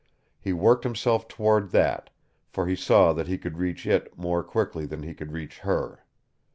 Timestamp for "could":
3.37-3.59, 5.13-5.31